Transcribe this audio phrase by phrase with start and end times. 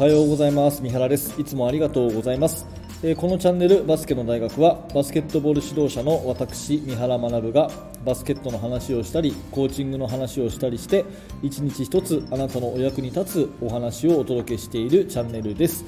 [0.00, 0.80] はようございます。
[0.80, 1.38] 三原です。
[1.38, 2.64] いつもありがとうございます。
[3.02, 7.70] えこのチャンネルバスケの大学はバスケットボール指導者の私三原学が
[8.02, 11.04] バスケットの話をしたりコーチングの話をしたりして
[11.42, 15.84] 一日一つあなたのお役に立つお話をお届けしているチャンネルです。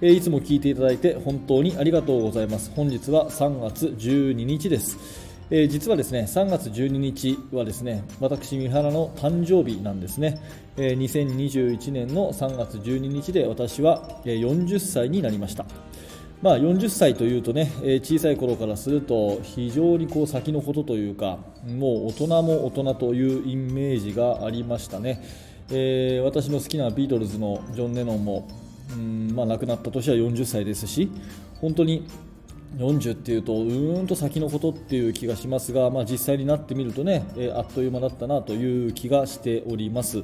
[0.00, 2.72] えいつも聞いていただいて本当にありがとうございます。
[2.74, 5.29] 本日は3月12日です。
[5.52, 10.40] えー実はですね3月12日はですね私、三原の誕生日なんですね、
[10.76, 15.66] えー2021年の3月12日で私は40歳になりました。
[16.40, 25.20] まあ、40歳というとね、えー小さい頃からすると非常にこう先のことというかもう大人も大人というイメージがありましたね、
[25.70, 28.48] えー私の好きなビートルズのジョン・レノンも
[28.92, 31.10] うん、まあ、亡くなった年は40歳ですし
[31.60, 32.06] 本当に
[32.76, 40.18] 40っていうとうーんと先のことっていう気がしますが、まあ、実際になってみるとね、えーあっという間だったなという気がしております。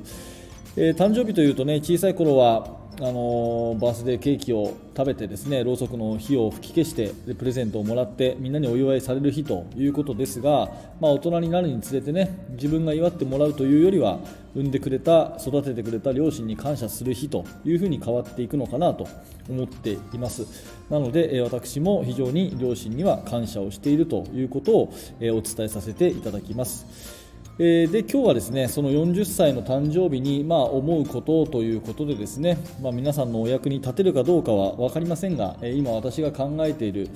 [0.76, 14.20] えー誕生日というとね小さい頃はあのーバースデーケーキを食べてですねろうそくの火を吹き消してでプレゼントをもらってみんなにお祝いされる日ということですが、まあ、大人になるにつれてね自分が祝ってもらうというよりは
[14.56, 19.06] 産んでくれた育ててくれた両親に感謝する日というふうに変わっていくのかなと
[19.50, 20.46] 思っています。
[20.88, 27.25] なので、私も非常に両親には感謝をしているということを、お伝えさせていただきます。
[27.58, 37.08] えーで今日はですねその40歳の誕生日に、まあ、思うことということでですね、まあ、皆さんのお役に立てるかどうかは分かりませんが、えー今私が考えている、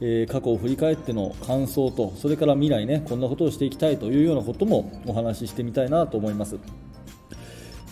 [0.00, 6.58] えー過去を振り返っての感想とそれから未来ねこんなことをしていきたいというようなこともお話ししてみたいなと思います。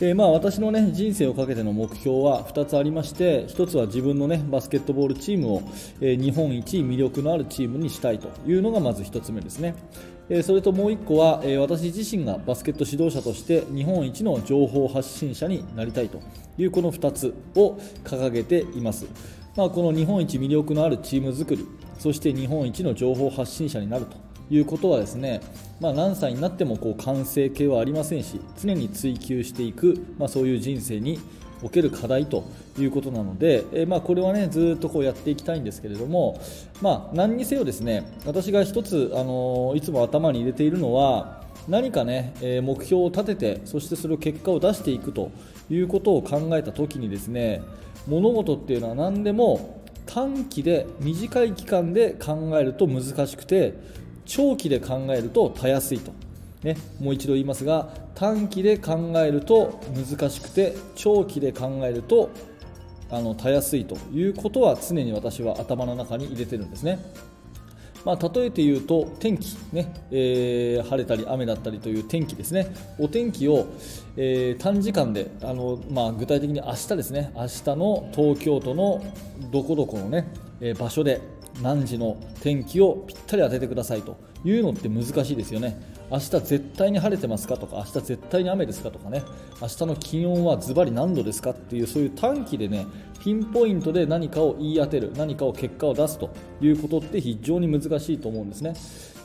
[0.01, 5.63] えーまあ、私の、ね、人生をかけての目標は2つありまして1つは自分の、ね、バスケットボールチームを、
[6.01, 9.75] えー日本一魅力のあるチームにしたいというのがまず1つ目ですね、
[10.43, 16.21] それともう1個は、私自身がバスケット指導者として日本一の情報発信者になりたいと
[16.59, 19.07] いうこの2つを掲げています、
[19.57, 21.65] まあ、この日本一魅力のあるチーム作り
[21.99, 24.17] そして日本一の情報発信者になると
[24.51, 25.41] いうことはですね、
[25.81, 31.21] まあ、何歳になってもこう完成形はありませんし常に追求していく、まあ、そういう人生に
[31.63, 32.45] おける課題と
[32.79, 36.41] いうことなので、えまあ、これはねずっとこうやっていきたいんですけれども、
[36.83, 45.33] まあ、何にせよですね私が一つ、あのいつも頭に入れているのは何かね、え目標を立ててそしてそれを結果を出していくと
[45.69, 47.63] いうことを考えた時にですね
[48.07, 53.75] 物事っていうのは何でも短期で短い期間で考えると難しくて
[54.25, 56.13] 長期で考えるとたやすいと、
[56.67, 62.31] ね、もう一度言いますが短期で考えると難しくて長期で考えると
[63.09, 66.99] あのたやすいということは常に私は頭の中に入れてるんですね。
[68.05, 72.75] まあ、例えて言うと天気、ねえー晴れたり雨だったりという天気ですね。
[72.99, 73.67] お天気を、
[74.17, 77.33] えー短時間であの、まあ、具体的に明日ですね。
[77.35, 79.05] 明日の東京都の
[79.53, 80.27] どこどこの、ね
[80.61, 81.21] えー場所で
[81.63, 85.96] 何時の天気をぴったり当ててくださいというのって難しいですよね。
[86.11, 89.23] 明日絶対に晴れてますかとか明日絶対に雨ですかとかね。
[89.61, 92.87] 明日の気温はズバリ何度ですかっていうそういう短期でね
[93.21, 96.31] ピンポイントで何かを言い当てる何かを結果を出すと
[96.61, 98.75] いうことって非常に難しいと思うんですね。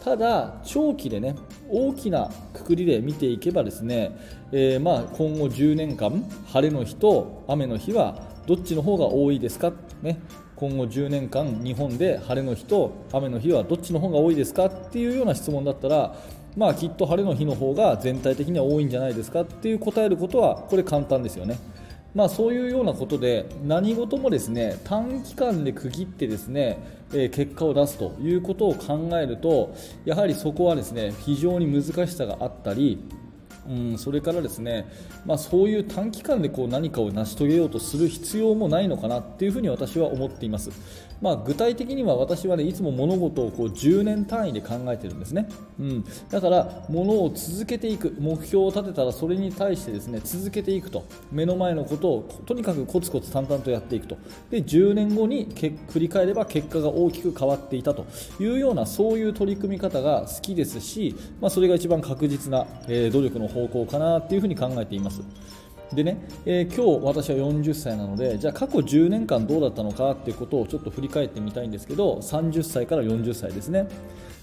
[0.04, 1.36] ただ長期でね
[1.70, 4.18] 大きなくくりで見ていけばですね、
[4.52, 9.72] えーま今後10年間晴れの日と雨の日はどっちの方が多いですか、
[10.02, 10.20] ね、
[10.56, 16.16] 今後10年間日本で晴れの日と雨の日はどっちの方が多いですかっていうような質問だったら
[16.56, 21.58] まあきっと晴れの日の方が全体的には多いんじゃないですかっていう答えることはこれ簡単ですよね。
[22.14, 26.78] まあ、そういうようなことで何事もですね短期間で区切ってですね、
[27.14, 29.74] え結果を出すということを考えると
[30.04, 33.00] やはりそこはですね非常に難しさがあったり
[33.70, 34.88] うん、それからですね、
[35.26, 40.72] まあ、そういう短期間でこう何かを成し遂げようとする必要もないのかなっていうふうに私は思っています、
[41.22, 45.48] まあ、具体的には私は、ね、いつも物事をこう10年単位で考えてるんですね、
[45.80, 51.06] うん、だから物を続けていく目標を立てたらそれに対してですね続けていくと。
[51.32, 54.18] 目の前のことをとにかくコツコツ淡々とやっていくと。
[54.50, 58.06] で10年後にけ振り返れば結果が大きく変わっていたと。
[58.40, 65.22] いうようなそういう取り組み方が好きですし、まあ、それが一番確実な、えー努力の方向かなっていうふうに考えています。
[65.94, 73.90] でね、えー今日私は40歳なのでじゃあ過去10年間どうだったのかっていうことをちょっと振り返ってみたいんですけど30歳から40歳ですね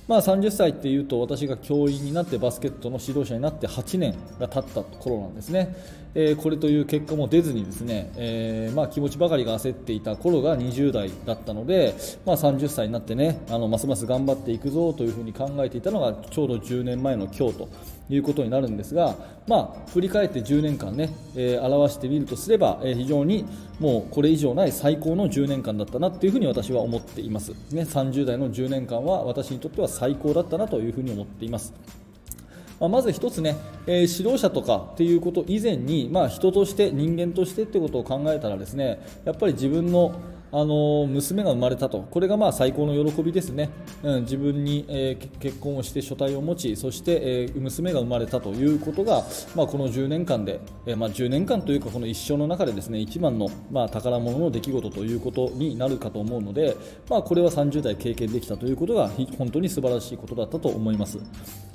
[0.09, 5.77] まあ、30歳っていうと私が教員になってバスケットの指導者になって8年が経った頃なんですね、
[6.21, 11.95] えこれという結果も出ずにですね、えま、気持ちばかりが焦っていた頃が20代だったので、
[12.27, 17.69] ま、30歳になってねあのますます頑張っていくぞというふに考えていたのがちょうど10年前の今日と
[18.11, 19.15] いうことになるんですが、
[19.47, 23.45] ま、振り返って10年間ね、え、表してみるとすれば、え、非常に
[23.79, 31.73] もうこれ以上ない最高の10年間だったなというふに私は思っています、ね、30代の10年間は私にとっては最高だったなというふに思っています。
[32.81, 40.15] ま、まず1つね、えー、指導者とかっていうこと以前に、まあ、人として人間としてってことを考えたらですねやっぱり自分の
[40.51, 43.71] あの娘が生まれたと、これがまあ最高の喜びですね、
[44.03, 49.25] うん、自分に、えー、結婚をして所帯を持ち、そして、えー、娘が生まれたということが、
[49.55, 56.77] まあ、この10年間で、えー、まあ、10年間というか、この一生の中でですね一番の、まあ、宝物の出来事ということになるかと思うので、
[57.11, 61.19] まあ、これは30代経験できたということが本当に素晴らしいことだったと思います。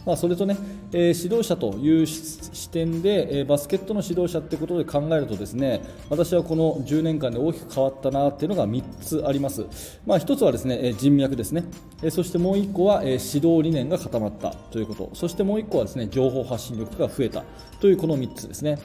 [0.05, 0.57] まあ、それとね、
[0.91, 9.65] えー、指導者という視点で、えー、バスケットの指導者ってことで考えるとですね私はこの10年間で大きく変わったなっていうのが3つあります、
[10.05, 11.63] まあ、1つはですね人脈ですね、
[12.01, 15.09] えー、そしてもう1個は、えー、指導理念が固まったということ。
[15.13, 17.43] そしてもう1個はですね情報発信力が増えた
[17.79, 18.79] というこの3つですね。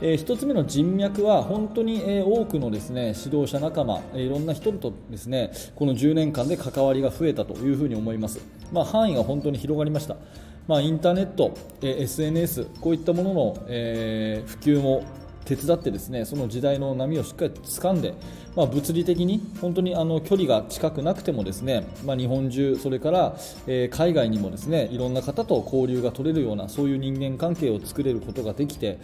[0.00, 8.40] えー、1つ目の人脈は本当に、えー、多くのですね指導者仲間、えー、いろんな人とですねこの10年間で関わりが増えたというふうに思います、
[8.72, 10.16] まあ、範囲が本当に広がりました。
[10.66, 15.04] まあ、インターネット、え SNS こういったものの、えー、普及も
[15.46, 18.14] 手伝ってですねその時代の波をしっかり掴んで、
[18.56, 23.36] まあ、物理的に本当にあの距離が近くなくてもですね、まあ、日本中、それから、
[23.90, 28.98] 海外にもですねいろんな方と交流が取れるようなそういう人間関係を作れることができて、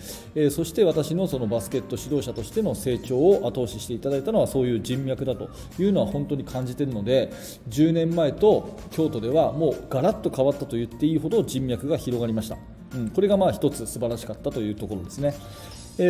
[0.51, 7.33] そして私のそのバスケット指導者としての成長を後押ししていただいたのはそういう人脈だというのは本当に感じているので
[7.69, 12.57] 10年前と京都ではもうガラッと変わったと言っていいほど人脈が広がりました。
[12.95, 15.35] うん、これがまあ一つ素晴らしかったというところですね。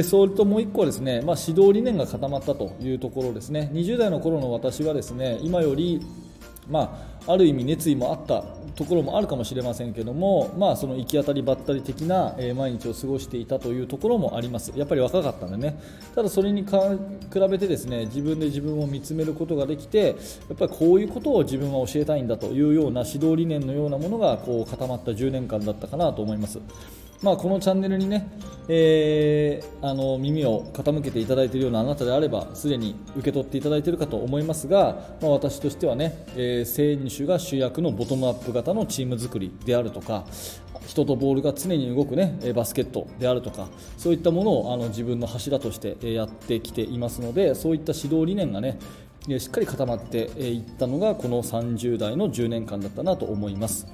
[0.05, 3.69] それともう1個はですね、まあ、指導理念が固まったというところですね。
[3.73, 6.01] 20代の頃の私はですね今より、
[6.71, 8.45] まあ、ある意味熱意もあった
[8.77, 14.73] ところもあるかもしれませんけども、まあ、その行き当たりばったり的な、毎日を過ごしていたというところもあります。
[14.77, 15.77] やっぱり若かったんでね。
[16.15, 16.71] ただそれに比
[17.51, 26.61] べてですね自分で自分を見つめることができてやっぱりこういうことを自分は教えたいんだというような指導理念のようなものがこう固まった10年間だったかなと思います。
[27.23, 28.29] まあ、このチャンネルにね、
[28.69, 40.25] えー、あの耳を傾けていただいているようなあなたであればすでに受け取っていただいているかと思いますが、まあ、私としてはね、えー、選手が主役のボトムアップ型のチーム作りであるとか
[40.87, 48.79] 人とボールが常に動く、ね、バスケットであるとかそういったものをあの自分の柱としてやってきていますのでそういった指導理念がね
[49.39, 53.87] しっかり固まっていったのがこの30代の10年間だったなと思います。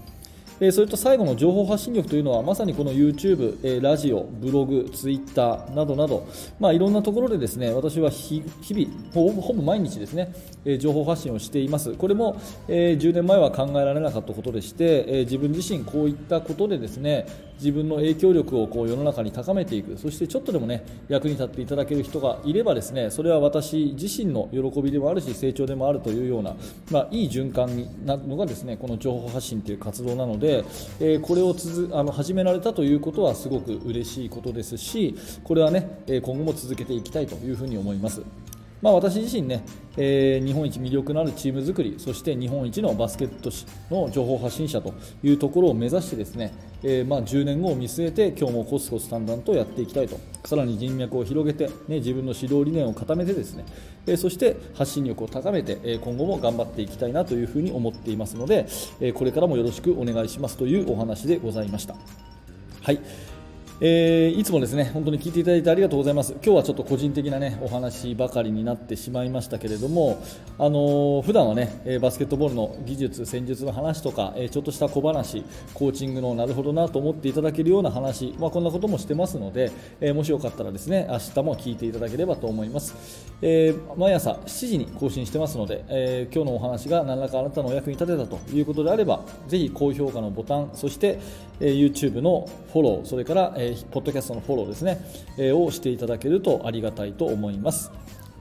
[0.61, 6.27] えそれと最後の情報発信力というのはまさにこの YouTube、えラジオ、ブログ、Twitter などなど、
[6.59, 10.33] まあ、いろんなところでですね私は日々ほぼ毎日ですね、
[10.65, 11.93] え情報発信をしています。
[11.95, 17.27] これも、え10年前は考えられなかったことでして、え自分自身こういったことでですね
[17.59, 26.57] 自分の影響力をこう世の中に高めていくそしてちょっとでもね役に立っていただける人がいればですねそれは私自身の喜びでもあるし成長でもあるというような、
[26.91, 30.65] まあ、いい循環になるのがですねこの情報発信という活動なので、
[31.01, 38.23] えー、これをつづあの始められたということはすごく嬉しいことですしこれはね今後も続けていきたいというふうに思います。
[38.81, 39.65] まあ、私自身ね、
[39.97, 43.51] えー、日本一魅力のあるチーム作りそして日本一のバスケット
[43.91, 46.53] の情報発信者というところを目指してですね、
[46.83, 53.65] えー、まあ10年後を見据えて今日もコツコツ淡々とやっていきたいとさらに人脈を広げて、ね、自分の指導理念を固めてですね、
[54.07, 58.67] えー、そして発信力を高めて、え今後も頑張っていきたいなというふうに思っていますので、
[59.01, 61.95] えこれからもよろしくお願いしますというお話でございました。
[62.83, 63.01] はい
[63.81, 66.33] えー、いつもですね本当に聞いていただいてありがとうございます。
[66.33, 70.21] 今日はちょっと個人的なねお話ばかりになってしまいましたけれども
[70.59, 75.45] あのー、普段はねバスケットボールの技術戦術の話とかちょっとした小話
[75.75, 79.71] コーチングのなるほどなと思っていただけるような話まあ、こんなこともしてますので、
[80.01, 82.97] えー、もしよかったらですね明日も聞いていただければと思います、
[83.43, 91.19] えー、毎朝7時に更新してますので、え今日のお話が何らかあなたのお役に立てたということであればぜひ高評価のボタンそして、
[91.61, 95.01] え YouTube のフォローそれから、えー、ポッドキャストのフォローですね、
[95.37, 97.91] えー、をしていただけるとありがたいと思います。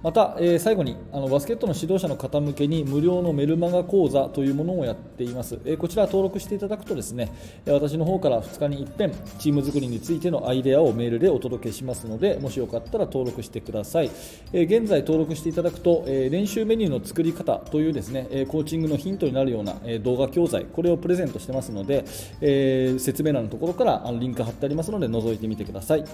[0.04, 7.32] また、えー、最後にあのバスケットの指導者の方向けに無料のメルマガ講座というものをやっています、えー、こちら登録していただくとですね
[7.66, 14.12] 私の方から2日に一遍チーム作りについてのアイデアをメールでお届けしますのでもしよかったら登録してください、
[14.54, 22.06] えー、現在登録していただくと、え練習メニューの作り方というですねコーチングのヒントになるような動画教材これをプレゼントしてますので、
[22.42, 26.06] え説明欄のところからあのリンク貼ってありますので覗いてみてください。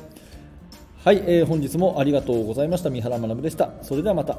[1.04, 2.90] はい、えー、本日もありがとうございました。
[2.90, 3.72] 三原学でした。
[3.82, 4.38] それではまた。